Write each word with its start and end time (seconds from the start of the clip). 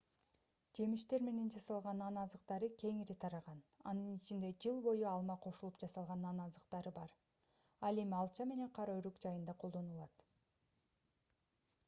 жемиштер 0.77 1.23
менен 1.25 1.49
жасалган 1.55 1.99
нан 2.03 2.15
азыктары 2.21 2.69
кеңири 2.83 3.15
тараган 3.23 3.59
анын 3.91 4.07
ичинде 4.15 4.49
жыл 4.65 4.79
бою 4.87 5.05
алма 5.11 5.35
кошулуп 5.43 5.77
жасалган 5.83 6.25
нан 6.27 6.39
азыктары 6.47 6.93
бар 6.95 7.13
ал 7.91 8.01
эми 8.05 8.17
алча 8.23 8.47
менен 8.53 8.71
кара 8.79 8.95
өрүк 9.03 9.19
жайында 9.27 9.55
колдонулат 9.65 10.25